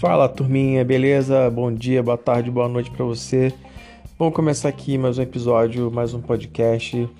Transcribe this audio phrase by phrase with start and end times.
[0.00, 1.50] Fala turminha, beleza?
[1.50, 3.52] Bom dia, boa tarde, boa noite para você.
[4.16, 7.10] Vamos começar aqui mais um episódio, mais um podcast,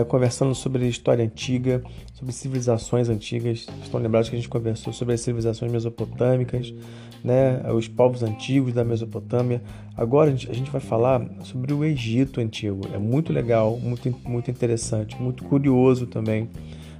[0.00, 1.80] é, conversando sobre história antiga,
[2.14, 3.68] sobre civilizações antigas.
[3.84, 6.74] Estão lembrados que a gente conversou sobre as civilizações mesopotâmicas,
[7.22, 7.62] né?
[7.72, 9.62] Os povos antigos da Mesopotâmia.
[9.96, 12.80] Agora a gente vai falar sobre o Egito antigo.
[12.92, 16.50] É muito legal, muito, muito interessante, muito curioso também.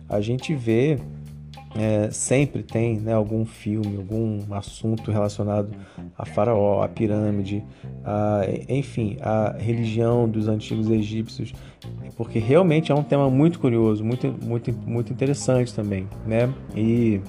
[0.09, 0.97] A gente vê
[1.77, 5.71] é, sempre tem né, algum filme, algum assunto relacionado
[6.17, 7.65] a Faraó, a pirâmide,
[8.05, 11.53] a, enfim, a religião dos antigos egípcios,
[12.17, 16.53] porque realmente é um tema muito curioso, muito, muito, muito interessante também, né?
[16.75, 17.21] E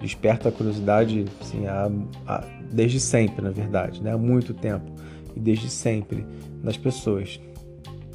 [0.00, 1.90] desperta a curiosidade assim, há,
[2.26, 4.12] há, desde sempre, na verdade, né?
[4.12, 4.90] há muito tempo
[5.34, 6.24] e desde sempre
[6.62, 7.40] nas pessoas,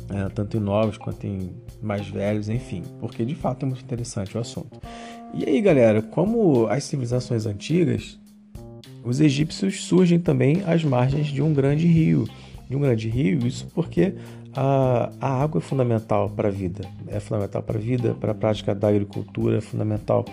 [0.09, 4.37] é, tanto em novos quanto em mais velhos, enfim, porque de fato é muito interessante
[4.37, 4.79] o assunto.
[5.33, 8.19] E aí, galera, como as civilizações antigas,
[9.03, 12.27] os egípcios surgem também às margens de um grande rio.
[12.69, 14.13] De um grande rio, isso porque
[14.55, 16.87] a, a água é fundamental para a vida.
[17.07, 20.23] É fundamental para a vida, para a prática da agricultura, é fundamental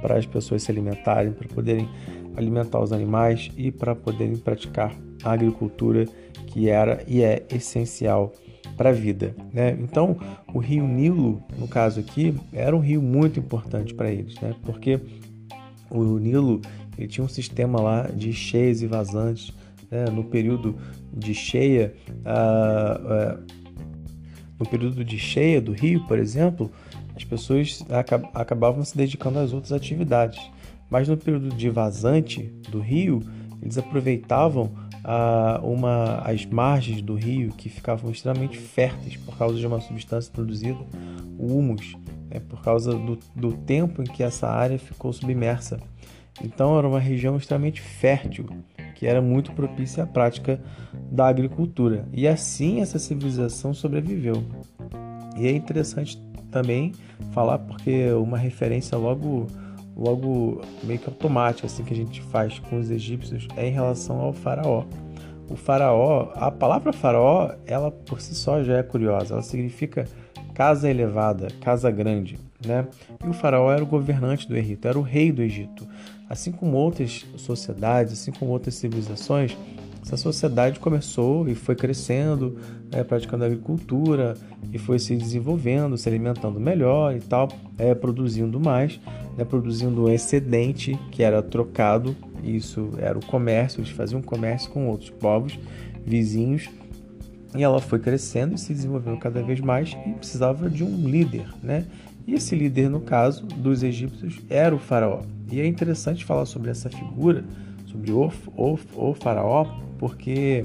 [0.00, 1.86] para as pessoas se alimentarem, para poderem
[2.34, 6.06] alimentar os animais e para poderem praticar a agricultura
[6.46, 8.32] que era e é essencial
[8.76, 9.34] para a vida.
[9.52, 9.76] Né?
[9.80, 10.16] Então,
[10.52, 14.54] o rio Nilo, no caso aqui, era um rio muito importante para eles, né?
[14.64, 15.00] porque
[15.90, 16.60] o Nilo
[16.98, 19.52] ele tinha um sistema lá de cheias e vazantes.
[19.90, 20.06] Né?
[20.06, 20.76] No período
[21.12, 23.38] de cheia, ah,
[24.58, 26.70] no período de cheia do rio, por exemplo,
[27.14, 27.84] as pessoas
[28.34, 30.40] acabavam se dedicando às outras atividades.
[30.88, 33.22] Mas no período de vazante do rio,
[33.60, 34.70] eles aproveitavam
[35.08, 40.32] a uma, as margens do rio que ficavam extremamente férteis por causa de uma substância
[40.32, 40.80] produzida,
[41.38, 41.96] o humus,
[42.28, 45.78] né, por causa do, do tempo em que essa área ficou submersa.
[46.42, 48.48] Então era uma região extremamente fértil,
[48.96, 50.60] que era muito propícia à prática
[51.08, 52.08] da agricultura.
[52.12, 54.42] E assim essa civilização sobreviveu.
[55.36, 56.20] E é interessante
[56.50, 56.92] também
[57.30, 59.46] falar porque uma referência logo
[59.96, 64.20] logo meio que automática assim que a gente faz com os egípcios é em relação
[64.20, 64.84] ao faraó.
[65.48, 69.34] O faraó, a palavra faraó, ela por si só já é curiosa.
[69.34, 70.06] Ela significa
[70.52, 72.86] casa elevada, casa grande, né?
[73.24, 75.86] E o faraó era o governante do Egito, era o rei do Egito.
[76.28, 79.56] Assim como outras sociedades, assim como outras civilizações,
[80.06, 82.56] essa sociedade começou e foi crescendo,
[82.92, 84.34] né, praticando agricultura
[84.72, 89.00] e foi se desenvolvendo, se alimentando melhor e tal, é, produzindo mais,
[89.36, 92.14] né, produzindo um excedente que era trocado.
[92.44, 95.58] Isso era o comércio, eles faziam comércio com outros povos
[96.04, 96.68] vizinhos
[97.56, 101.48] e ela foi crescendo e se desenvolvendo cada vez mais e precisava de um líder,
[101.60, 101.84] né?
[102.24, 105.22] E esse líder, no caso dos egípcios, era o faraó.
[105.50, 107.44] E é interessante falar sobre essa figura,
[107.86, 109.64] sobre o, o, o faraó,
[109.98, 110.64] porque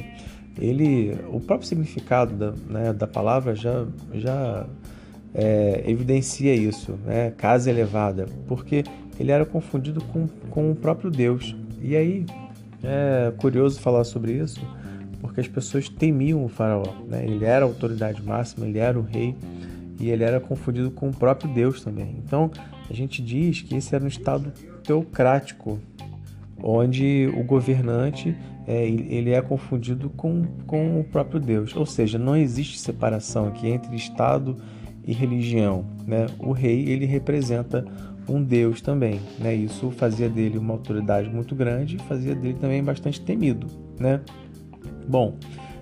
[0.60, 4.66] ele, o próprio significado da, né, da palavra já, já
[5.34, 7.32] é, evidencia isso, né?
[7.38, 8.84] casa elevada, porque
[9.20, 11.56] ele era confundido com, com o próprio Deus.
[11.82, 12.26] E aí
[12.84, 14.60] é curioso falar sobre isso,
[15.20, 16.94] porque as pessoas temiam o faraó.
[17.08, 17.24] Né?
[17.26, 19.36] Ele era a autoridade máxima, ele era o rei
[20.00, 22.16] e ele era confundido com o próprio Deus também.
[22.26, 22.52] Então
[22.90, 24.52] a gente diz que esse era um estado
[24.84, 25.80] teocrático,
[26.64, 28.36] onde o governante
[28.68, 31.76] é, ele é confundido com, com o próprio Deus.
[31.76, 34.58] Ou seja, não existe separação aqui entre Estado
[35.06, 35.86] e religião.
[36.06, 36.28] Né?
[36.40, 37.86] O rei ele representa
[38.30, 39.20] um Deus também.
[39.40, 39.56] Né?
[39.56, 43.68] Isso fazia dele uma autoridade muito grande fazia dele também bastante temido.
[44.00, 44.22] Né?
[45.08, 45.38] Bom,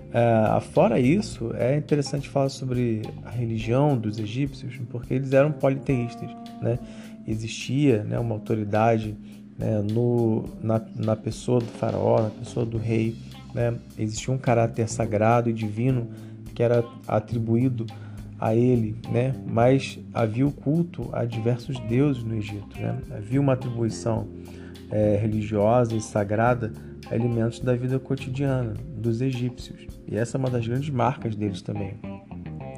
[0.08, 6.30] uh, fora isso, é interessante falar sobre a religião dos egípcios, porque eles eram politeístas.
[6.60, 6.78] Né?
[7.26, 9.16] Existia né, uma autoridade
[9.60, 13.14] né, no, na, na pessoa do faraó, na pessoa do rei,
[13.54, 16.08] né, existia um caráter sagrado e divino
[16.54, 17.84] que era atribuído
[18.38, 22.80] a ele, né, mas havia o culto a diversos deuses no Egito.
[22.80, 24.26] Né, havia uma atribuição
[24.90, 26.72] é, religiosa e sagrada
[27.10, 29.86] a elementos da vida cotidiana dos egípcios.
[30.08, 31.94] E essa é uma das grandes marcas deles também.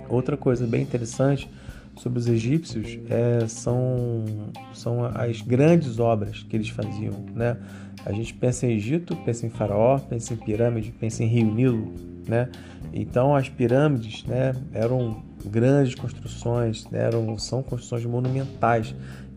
[0.09, 1.49] Outra coisa bem interessante
[1.97, 4.25] sobre os egípcios é, são,
[4.73, 7.15] são as grandes obras que eles faziam.
[7.35, 7.57] Né?
[8.05, 11.93] A gente pensa em Egito, pensa em Faraó, pensa em pirâmide, pensa em Rio Nilo.
[12.27, 12.49] Né?
[12.93, 18.95] Então as pirâmides né, eram grandes construções, né, eram, são construções monumentais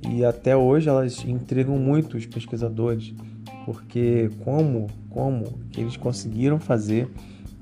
[0.08, 3.14] e até hoje elas intrigam muito os pesquisadores,
[3.66, 7.10] porque como, como eles conseguiram fazer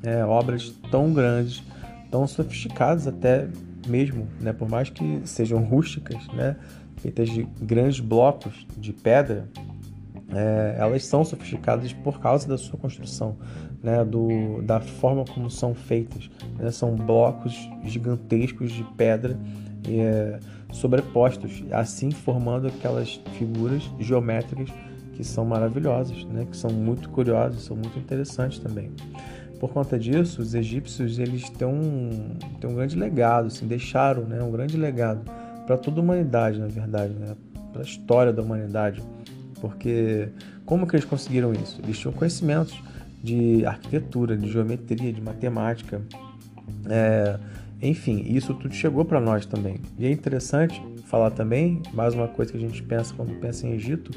[0.03, 1.63] é, obras tão grandes,
[2.11, 3.47] tão sofisticadas até
[3.87, 6.55] mesmo, né, por mais que sejam rústicas, né,
[6.97, 9.49] feitas de grandes blocos de pedra,
[10.33, 13.37] é, elas são sofisticadas por causa da sua construção,
[13.81, 16.29] né, do, da forma como são feitas.
[16.57, 19.37] Né, são blocos gigantescos de pedra
[19.87, 20.39] é,
[20.71, 24.69] sobrepostos, assim formando aquelas figuras geométricas
[25.13, 28.91] que são maravilhosas, né, que são muito curiosas, são muito interessantes também.
[29.63, 34.43] Por conta disso, os egípcios eles têm um, têm um grande legado, assim, deixaram né,
[34.43, 35.21] um grande legado
[35.65, 37.33] para toda a humanidade, na verdade, né,
[37.71, 39.01] para a história da humanidade.
[39.61, 40.27] Porque
[40.65, 41.79] como que eles conseguiram isso?
[41.81, 42.77] Eles tinham conhecimentos
[43.23, 46.01] de arquitetura, de geometria, de matemática,
[46.89, 47.39] é,
[47.81, 49.79] enfim, isso tudo chegou para nós também.
[49.97, 50.83] E é interessante
[51.13, 54.09] falar também, mais uma coisa que a gente pensa quando pensa em Egito,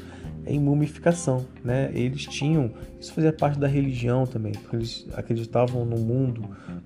[0.47, 1.91] é em mumificação, né?
[1.93, 6.41] Eles tinham, isso fazia parte da religião também, porque eles acreditavam no mundo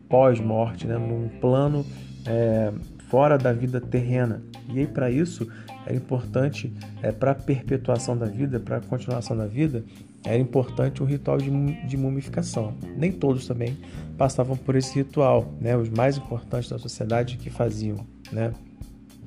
[0.10, 0.98] pós-morte, né?
[0.98, 1.86] Num plano
[2.25, 2.74] é,
[3.08, 4.44] fora da vida terrena.
[4.68, 5.50] E aí para isso
[5.86, 9.81] era importante, é, para a perpetuação da vida, para a continuação da vida,
[10.25, 11.50] era importante o ritual de,
[11.88, 12.74] de mumificação.
[12.98, 13.78] Nem todos também
[14.18, 15.78] passavam por esse ritual, né?
[15.78, 18.52] Os mais importantes da sociedade que faziam, né?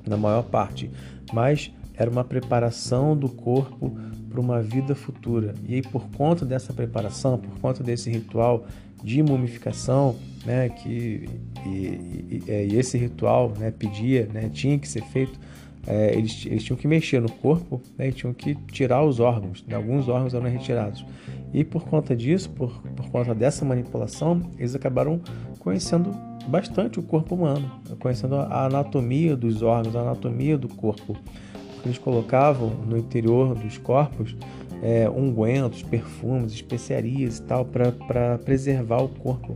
[0.07, 0.89] Na maior parte,
[1.33, 3.97] mas era uma preparação do corpo
[4.29, 5.53] para uma vida futura.
[5.67, 8.65] E aí, por conta dessa preparação, por conta desse ritual
[9.03, 10.15] de mumificação,
[10.45, 11.29] né, que
[11.65, 15.39] e, e, e esse ritual né, pedia, né, tinha que ser feito
[15.87, 19.63] é, eles, eles tinham que mexer no corpo né, e tinham que tirar os órgãos.
[19.67, 21.05] Né, alguns órgãos eram retirados.
[21.53, 25.21] E por conta disso, por, por conta dessa manipulação, eles acabaram
[25.59, 26.11] conhecendo
[26.47, 27.69] bastante o corpo humano,
[27.99, 31.15] conhecendo a anatomia dos órgãos, a anatomia do corpo.
[31.83, 34.35] Eles colocavam no interior dos corpos
[34.81, 39.55] é, ungüentos, perfumes, especiarias e tal para preservar o corpo,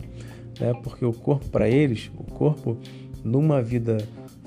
[0.59, 0.73] né?
[0.83, 2.77] porque o corpo para eles, o corpo
[3.23, 3.97] numa vida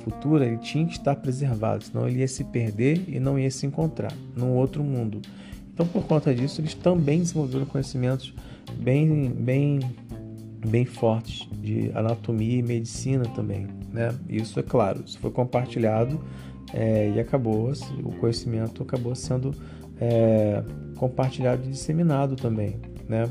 [0.03, 3.67] futura, ele tinha que estar preservado, senão ele ia se perder e não ia se
[3.67, 5.21] encontrar num outro mundo.
[5.73, 8.35] Então, por conta disso, eles também desenvolveram conhecimentos
[8.79, 9.81] bem, bem,
[10.67, 14.15] bem fortes de anatomia e medicina também, né?
[14.29, 16.21] Isso é claro, isso foi compartilhado
[16.73, 17.73] é, e acabou,
[18.03, 19.55] o conhecimento acabou sendo
[20.01, 20.63] é,
[20.97, 22.77] compartilhado e disseminado também,
[23.09, 23.29] né?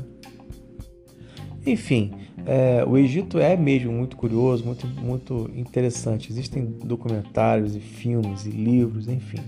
[1.64, 2.10] Enfim,
[2.44, 6.30] é, o Egito é mesmo muito curioso, muito, muito interessante.
[6.30, 9.38] Existem documentários e filmes e livros, enfim,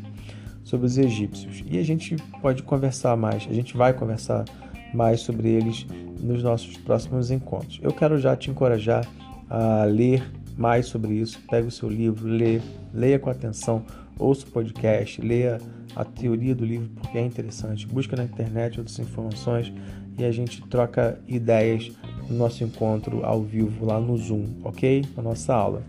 [0.63, 1.65] sobre os egípcios.
[1.69, 4.45] E a gente pode conversar mais, a gente vai conversar
[4.95, 5.87] mais sobre eles
[6.21, 7.81] nos nossos próximos encontros.
[7.83, 9.07] Eu quero já te encorajar
[9.51, 10.23] a ler
[10.57, 11.41] mais sobre isso.
[11.51, 12.61] Pega o seu livro, lê,
[12.93, 13.85] leia com atenção,
[14.19, 15.59] ouça o podcast, leia
[15.95, 17.87] a teoria do livro porque é interessante.
[17.87, 19.73] Busca na internet outras informações
[20.19, 21.91] e a gente troca ideias
[22.29, 25.05] no nosso encontro ao vivo lá no Zoom, ok?
[25.17, 25.83] Na nossa aula.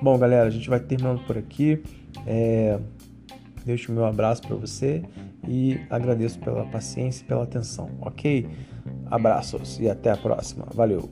[0.00, 1.82] Bom, galera, a gente vai terminando por aqui.
[2.26, 2.78] É...
[3.64, 5.02] Deixo o meu abraço para você
[5.46, 8.48] e agradeço pela paciência e pela atenção, ok?
[9.10, 10.66] Abraços e até a próxima.
[10.74, 11.08] Valeu!